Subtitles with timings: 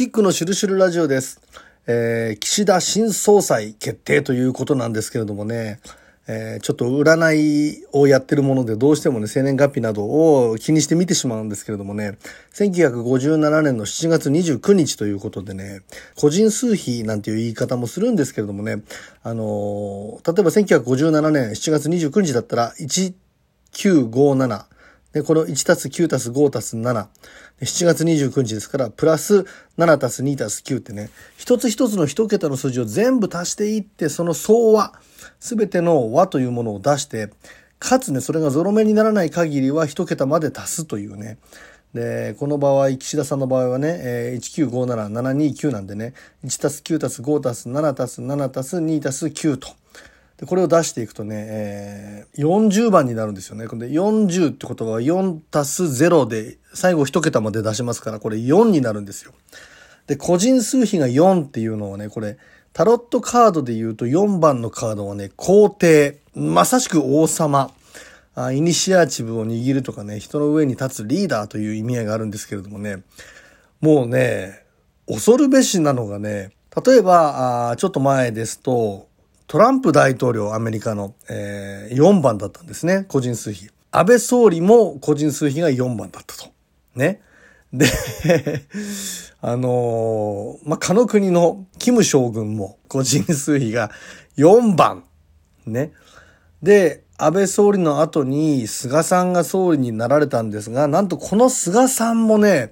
[0.00, 1.42] キックのシュルシュルラジオです。
[1.86, 5.78] えー、岸田新総裁決定ということなんですけれどもね、
[6.26, 12.16] えー、ちょっと占いをやってるものでどうしてもね、生年月日などを気にして見てしまうんですけれどもね、
[12.54, 15.82] 1957年の7月29日ということでね、
[16.16, 18.80] 個人数比なんていう言い方もするんですけれどもね、
[19.22, 24.64] あのー、例えば1957年7月29日だったら、1957、
[25.12, 27.06] で、この1たす9たす5たす7。
[27.60, 29.44] 7月29日ですから、プラス
[29.76, 34.94] 7たす2たす9ってね、一つ一つの一桁の数字を全部足していって、その総和、
[35.40, 37.30] すべての和というものを出して、
[37.80, 41.38] かつね、それがゾロ目にならない限りは一桁まで足すというね。
[41.92, 49.68] で、この場合、岸田さんの場合はね、えー、1957729なんでね、1たす9たす5たす7たす7たす2たす9と。
[50.40, 53.66] で、これを出していくとね、えー、40番になるんですよね。
[53.66, 59.32] で、40ってことは4たす0で、最後一桁まで出しますから、これ4になるんですよ。
[60.06, 62.38] で、個人数比が4っていうのはね、これ、
[62.72, 66.20] タロットカードで言うと4番のカードはね、皇帝。
[66.34, 67.70] まさしく王様。
[68.34, 73.02] あイニシアチブを握るとかね、人の上に立つリーダーという意味合いがあるんですけれどもね、
[73.82, 74.64] もうね、
[75.06, 76.52] 恐るべしなのがね、
[76.86, 79.09] 例えば、あちょっと前ですと、
[79.50, 83.68] トランプ大統領、アメリカの、えー、4番だったんですね、個人数比。
[83.90, 86.52] 安倍総理も個人数比が4番だったと。
[86.94, 87.20] ね。
[87.72, 87.84] で、
[89.42, 93.90] あのー、まあ、かの国のキム将軍も個人数比が
[94.36, 95.02] 4番。
[95.66, 95.90] ね。
[96.62, 102.70] で、安倍総理の後に菅さんが総理になられたんですが、なんとこの菅さんもね、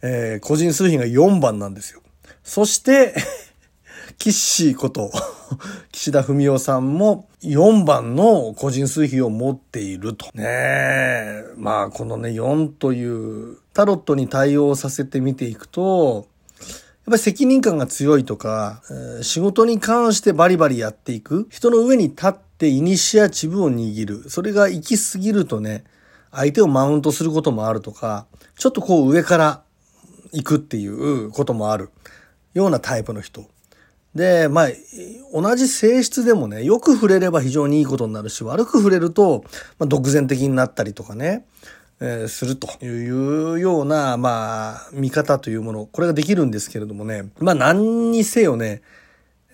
[0.00, 2.00] えー、個人数比が4番なんですよ。
[2.42, 3.14] そして、
[4.18, 5.12] キッシーこと、
[5.92, 10.26] 岸田文雄さんも4番の個人数比を持っていると。
[10.34, 11.44] ねえ。
[11.56, 16.26] まあ、このね、4というタロットに対応させてみていくと、
[16.60, 16.66] やっ
[17.06, 18.82] ぱり責任感が強いとか、
[19.22, 21.46] 仕事に関してバリバリやっていく。
[21.48, 24.28] 人の上に立ってイニシアチブを握る。
[24.28, 25.84] それが行き過ぎるとね、
[26.32, 28.26] 相手をマウントすることもあるとか、
[28.58, 29.62] ちょっとこう上から
[30.32, 31.90] 行くっていうこともある
[32.52, 33.46] ようなタイプの人。
[34.14, 34.68] で、まあ、
[35.32, 39.44] 同じ性質でもね、よく触れれば非常にいいことになるし、悪く触れると、
[39.78, 41.44] まあ、独善的になったりとかね、
[42.00, 48.82] えー、するというような、まあ、見方というもの、これができるんですけれどもね、まあ、何にせよね、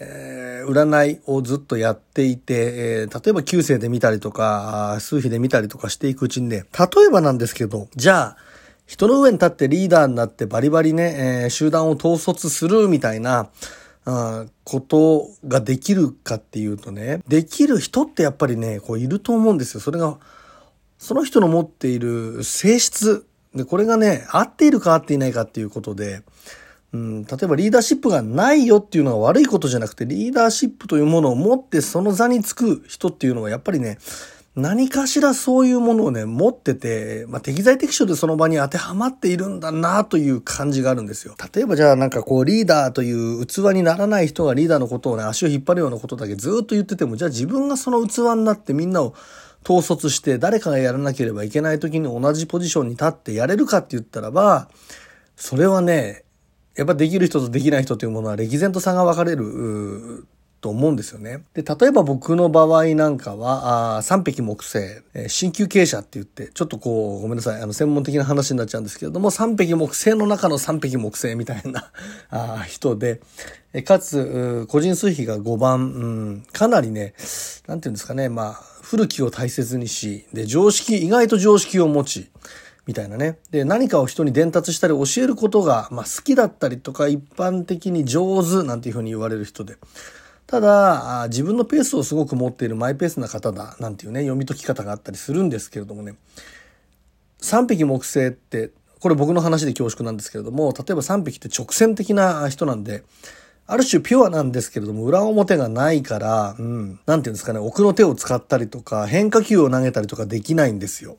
[0.00, 8.36] えー、占いをずっとやっていて、えー、例えば旧世で見たりとか、数比で見たりとかしていくうちにね、例えばなんですけど、じゃあ、
[8.86, 13.48] 人の上に立ってリーダーになってバリバリね、え、集団を統率するみたいな、
[14.04, 19.80] あことができるかっていうとね、できる人ってやっぱりね、こういると思うんですよ。
[19.80, 20.18] それが、
[20.98, 23.26] その人の持っている性質。
[23.54, 26.22] で、これがね、合っているか合っていないかっていうことで、
[26.92, 33.98] うん、例えばリーダーシップがないよっていうのは悪いことじゃなくて、リーダーシップというものを持ってその座につく人っていうのはやっぱりね、
[34.60, 41.34] 何かしらそういうものをね、持ってて、まあ、適材適所でその場に当てはまっているんだなという感じがあるんですよ。
[41.54, 49.14] 例えばじゃあなんかこうリーダーという器にならない人がリーダーのことをね、足を引っ張るようなことだけずっと言ってても、じゃあ自分がその器になってみんなを
[49.68, 54.68] 統率して誰かがやらなければいけない時に同じポジションに立ってやれるかって言ったらば、
[55.36, 56.24] それはね、
[56.76, 60.24] やっぱできる人とできない人というものは歴然と差が分かれる
[60.60, 61.44] と思うんですよね。
[61.54, 64.78] で、例えば僕の場合なんかは、あ三匹木星、
[65.14, 71.90] えー、鍼灸傾斜って言って、ちょっとこう、ごめんなさい、あの、専門的な話になっちゃうんですけれども、三匹木星の中の三匹木星みたいな
[72.30, 73.20] あ人で、
[73.72, 77.14] えかつ、個人数比が5番、うん、かなりね、
[77.66, 82.30] なんていうんですかね、まあ、古きを大切にし、で、常識、意外と常識を持ち、
[82.86, 83.38] みたいなね。
[83.50, 89.76] で、何かを人に伝達したり教えることが、まあ、好きだったりとか、一般的に上手なんていうふうに言われる人で。
[90.50, 96.16] ただ、自分のペースをすごく持っているマイペースな方だ、なんていうね、読み解き方があったりするんですけれどもね。
[97.38, 103.04] 三匹木星って、これ僕の話で恐縮なんですけれども、例えば三匹って直線的な人なんで、
[103.68, 111.16] ある種ピュアなんですけれども、裏表がないから、うん、なんていうんですかね、奥の手を使ったりとか、変化球を投げたりとかできないんですよ。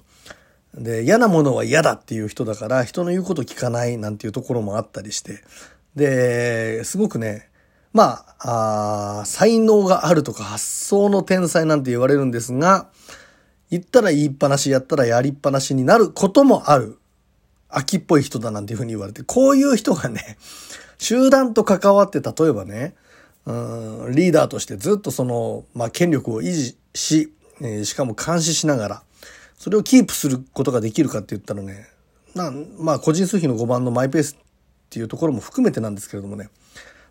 [0.75, 5.41] で、嫌なものは嫌だっていう人だから、人の言うこと聞かないなんていうところもあったりして、
[5.95, 7.50] で、すごくね、
[7.93, 12.87] まあ、あ才能があるとか発想の天才なんて言われるんですが、
[13.69, 16.97] 言ったら言いっぱなし、やったらやりっぱなしになることもある。
[17.69, 20.37] 秋っぽい人だなんていうふうに言われて、こういう人がね、
[20.99, 22.95] 集団と関わって例えばね、
[23.45, 29.03] うんリーダーとしてずっとその、まあ、権力を維持し、えー、しかも監視しながら、
[29.57, 31.87] それをキープすることができるかって言ったらね、
[32.35, 34.37] なまあ、個人数比の5番のマイペースっ
[34.89, 36.49] ていうところも含めてなんですけれどもね、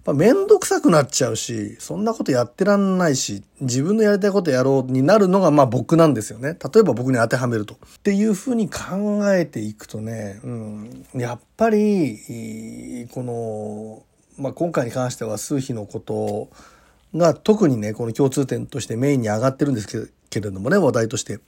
[0.04, 6.56] まあ、めんどくさくなっちゃうし、そんなことやってらんないし、自分のやりたいことやろうになるのがまあ僕なんですよね。
[6.72, 7.74] 例えば僕に当てはめると。
[7.74, 14.02] っていうふうに考えていくとね、うん、やっぱり、この、
[14.42, 16.48] まあ、今回に関しては数比のこと
[17.14, 21.40] が特にね、この共通点としてメインに上がってるんですけれどもね、話題として。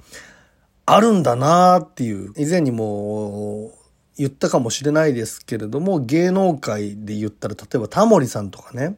[0.85, 3.73] あるんだなっていう、以前にも
[4.17, 8.97] 言ったかもしれないですけれども、芸能界で言ったら、例えばタモリさんとかね、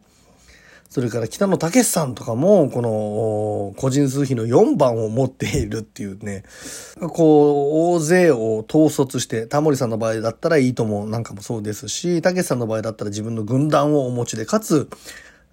[0.94, 6.44] それから北野武さんとかも、この個人数比の4番を持っているっていうね、
[7.00, 14.88] こう、大勢を統率して、タモリさんの場合だったらいいともなんかもそうですし、武さんの場合だったら自分の軍団をお持ちで、かつ、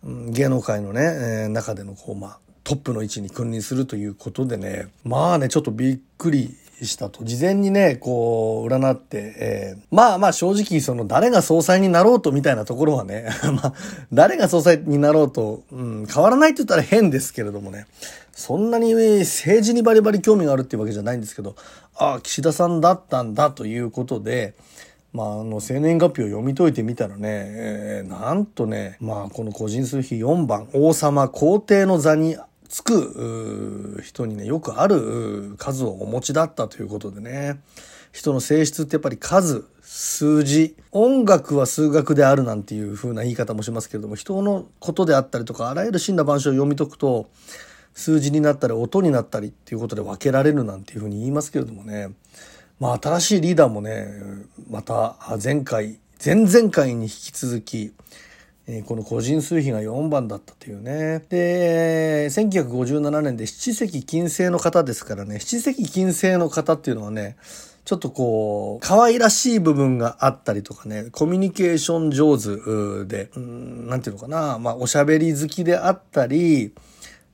[0.03, 6.55] 芸能界のね、えー、中でのこう、まあ、トップの位置に君臨するということでね、まあね、ちょっとびっくり
[6.85, 7.23] したと。
[7.23, 13.73] 事前にね、こう、占って、えー、まあまあ正直、その誰が総裁になろうとみたいなところはね、 まあ、
[14.11, 17.85] 誰が総裁になろうと、うん、変わらないって言ったら変ですけれどもね、
[18.33, 21.55] そんなに政治にバリバリ興味があるっていうわけじゃないんですけど、
[21.95, 24.53] ああ、岸田さんだったんだということで、
[25.13, 32.37] まあ、あの、生年月日を読み解いてみたらね、えー、なんとね、まあ、この個人数比4番、王様皇帝の座に
[32.71, 37.59] つく人にね、よくある数をお持ちだったということでね。
[38.13, 47.29] 人の性質ってやっぱり数、数字、音楽は数学であるなんていう風な言い方もしますけれども、人のことであったりとか、あらゆる真羅万象を読み解くと、
[47.93, 52.11] 数字になったり音になったりっていうことで分けられるなんていう風に言いますけれどもね。
[52.79, 54.07] まあ新しいリーダーもね、
[54.69, 57.91] また前回、前々回に引き続き、
[58.77, 61.23] えこの個人数比が4番だったというね。
[61.29, 67.35] で、1957年で七石金星の方ですからね、七石金星の方っていうのはね、
[67.83, 76.73] ちょっとこう、可愛らしい部分があったりとかね、コミュニケーション上手で、うん、なんていうのかな、まあ、おしゃべり好きであったり、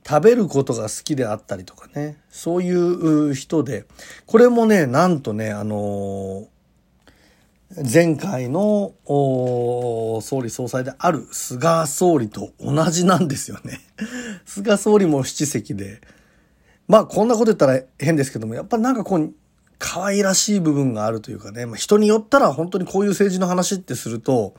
[0.08, 3.84] 食べることが好きであったりとかね、そういう人で、
[4.26, 6.57] これもね、なんとね、あのー
[7.76, 13.80] 前回の総理総裁である菅総理と同じなんですよね。
[14.46, 16.00] 菅総理も七席で。
[16.86, 19.34] まあこんなこと言ったら変ですけども、やっぱりなんかこう、
[19.78, 24.54] 可愛らしい部分があるというかね、まあ、人によったら本当にこういう政治の話ってすると、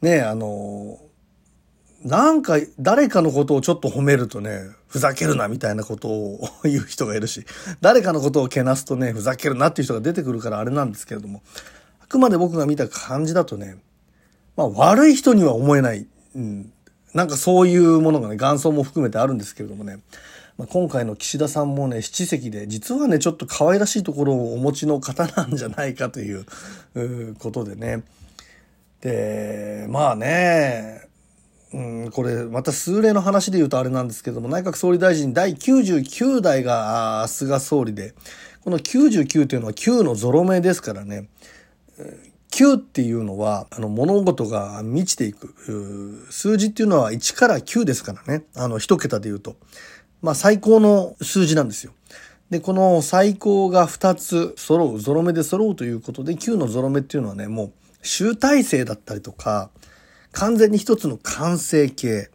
[0.00, 0.98] ね、あの、
[2.02, 7.44] なんか誰かのことをちょっと褒めるとね、ふざけるなみたいなことを言う人がいるし、
[7.82, 11.42] 誰かのことをけなすとね、ふざけるなっていう人が出てくるからあれなんですけれども、
[12.12, 13.76] くまで僕が見た感じだとね、
[14.56, 16.06] まあ悪い人には思えない、
[16.36, 16.72] うん、
[17.14, 19.98] なんかそういうものがね、元祖も含めてあるんですけれどもね、
[20.58, 26.44] まあ、今回の岸田さんもね、七席で、実はね、ちょっと可愛らしいところをお持ちの方なんじゃないかという
[27.38, 28.02] ことでね。
[29.00, 31.02] で、まあね、
[31.72, 38.14] うん、これ、また数例の話で言うとあれなんですけども、内閣総理大臣第99代が菅総理で、
[38.62, 41.28] この99というのは9のゾロ目ですからね、
[42.50, 46.26] 9っていうのは、あの、物事が満ちていく。
[46.30, 48.44] 数字っていうのは1から9ですからね。
[48.54, 49.56] あの、1桁で言うと。
[50.20, 51.92] まあ、最高の数字なんですよ。
[52.50, 57.72] で、この最高が2つ揃う、ゾロ目で揃うということで、9のゾロ目っていうのはね、もう
[58.02, 59.70] 集大成だったりとか、
[60.32, 62.30] 完全に一つの完成形。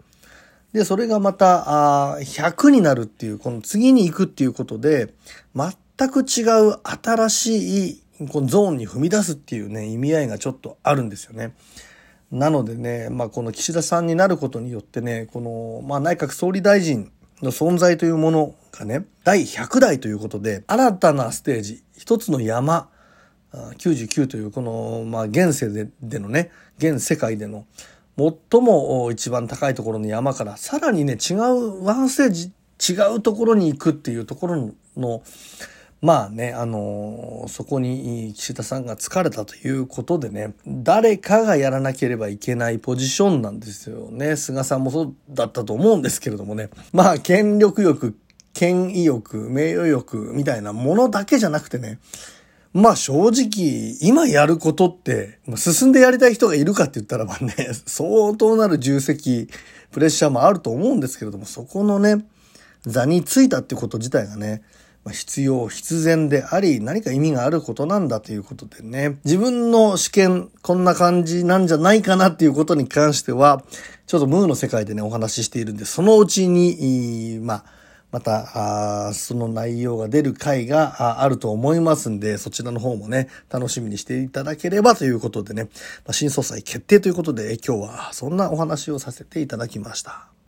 [0.73, 5.13] で、それがまた、あ100になるっていう、この次に行くっていうことで、
[5.55, 11.53] 全く違う新しいこのゾーンに踏み出すっていうね、意味合いがちょっとあるんですよね。
[12.31, 22.89] なのでね、まあこの岸田さんになることによってね、この、まあ内閣総理大臣の存在というものがね、第100代ということで、新たなステージ、一つの山、
[23.53, 27.65] 99というこの、まあ現世ででのね、現世界での
[28.17, 32.51] 最も一番高いところの山からさらにね、違うワンステージ、
[32.93, 35.21] 違うところに行くっていうところの、
[36.01, 44.35] まあね、あのー、そこに岸田さんが疲れたということでね、誰かがやらなければいけないポジションなんですよね。
[44.35, 46.69] 菅さんもそうだったと思うんですけれどもね。
[46.93, 48.15] まあ、権力欲、
[48.53, 51.99] 権威欲、名誉欲みたいなものだけじゃなくてね、
[52.73, 57.53] まあ正直、今やることって、進んでやりたい人がいるかって言ったらばね、
[57.87, 59.49] 相当なる重責、
[59.91, 62.23] プレッシャーもあると思うんですけれども、そこのね、
[62.85, 64.61] 座についたってこと自体がね、
[65.11, 73.63] 必要、必然であり、何か意味があることなんだということでね、自分の試験、こんな感じなんじゃないかなっていうことに関しては、
[74.05, 77.65] ちょっとムーの世界でね、お話ししているんで、そのうちに、まあ、
[78.11, 85.69] また、その内容が出る回があると思いますんで、そちらの方もね、楽しみにしていただければということでね、ま
[86.07, 90.36] あ、新総裁決定ということで、今日はそんなお話をさせていただきました。